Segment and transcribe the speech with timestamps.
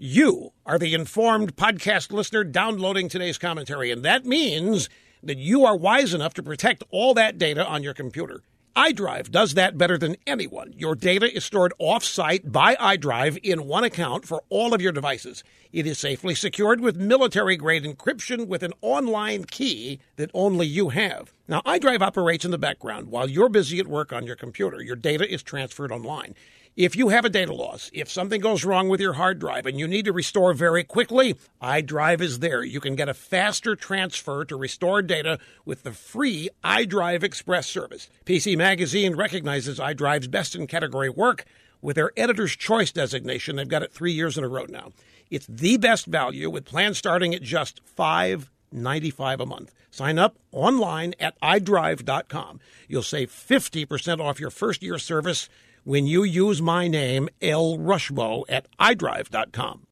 [0.00, 4.88] You are the informed podcast listener downloading today's commentary, and that means
[5.24, 8.42] that you are wise enough to protect all that data on your computer.
[8.76, 10.72] iDrive does that better than anyone.
[10.76, 15.42] Your data is stored off-site by iDrive in one account for all of your devices.
[15.72, 21.34] It is safely secured with military-grade encryption with an online key that only you have.
[21.50, 24.82] Now, iDrive operates in the background while you're busy at work on your computer.
[24.82, 26.34] Your data is transferred online.
[26.76, 29.78] If you have a data loss, if something goes wrong with your hard drive and
[29.80, 32.62] you need to restore very quickly, iDrive is there.
[32.62, 38.10] You can get a faster transfer to restore data with the free iDrive Express service.
[38.26, 41.46] PC Magazine recognizes iDrive's best in category work
[41.80, 43.56] with their editor's choice designation.
[43.56, 44.92] They've got it three years in a row now.
[45.30, 49.74] It's the best value with plans starting at just five ninety five a month.
[49.90, 52.60] Sign up online at iDrive.com.
[52.88, 55.48] You'll save 50% off your first year service
[55.84, 59.86] when you use my name, El Rushbo, at iDrive.com.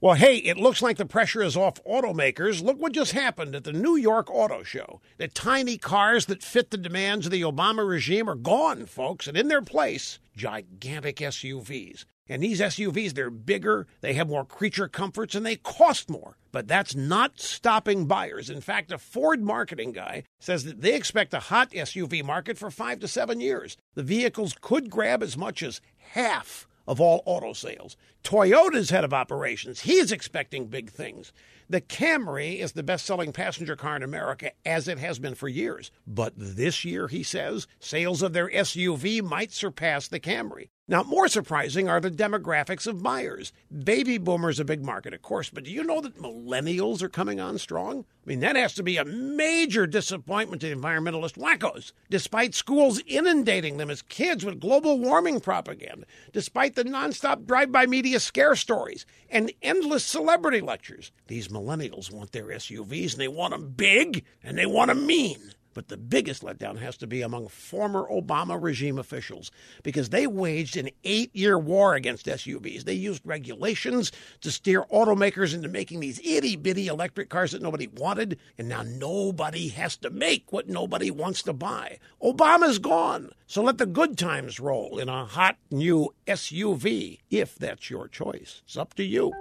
[0.00, 2.62] Well, hey, it looks like the pressure is off automakers.
[2.62, 5.00] Look what just happened at the New York Auto Show.
[5.16, 9.36] The tiny cars that fit the demands of the Obama regime are gone, folks, and
[9.36, 12.04] in their place, gigantic SUVs.
[12.28, 16.36] And these SUVs, they're bigger, they have more creature comforts, and they cost more.
[16.58, 18.50] But that's not stopping buyers.
[18.50, 22.68] In fact, a Ford marketing guy says that they expect a hot SUV market for
[22.68, 23.76] five to seven years.
[23.94, 27.96] The vehicles could grab as much as half of all auto sales.
[28.24, 31.32] Toyota's head of operations, he is expecting big things.
[31.70, 35.48] The Camry is the best selling passenger car in America, as it has been for
[35.48, 35.92] years.
[36.08, 40.70] But this year, he says, sales of their SUV might surpass the Camry.
[40.90, 43.52] Now, more surprising are the demographics of buyers.
[43.84, 47.38] Baby boomers a big market, of course, but do you know that millennials are coming
[47.38, 48.06] on strong?
[48.24, 53.76] I mean, that has to be a major disappointment to environmentalist wackos, despite schools inundating
[53.76, 59.04] them as kids with global warming propaganda, despite the nonstop drive by media scare stories
[59.28, 61.12] and endless celebrity lectures.
[61.26, 65.52] These millennials want their SUVs and they want them big and they want them mean.
[65.78, 69.52] But the biggest letdown has to be among former Obama regime officials
[69.84, 72.82] because they waged an eight year war against SUVs.
[72.82, 74.10] They used regulations
[74.40, 78.82] to steer automakers into making these itty bitty electric cars that nobody wanted, and now
[78.82, 82.00] nobody has to make what nobody wants to buy.
[82.20, 87.88] Obama's gone, so let the good times roll in a hot new SUV if that's
[87.88, 88.62] your choice.
[88.64, 89.32] It's up to you.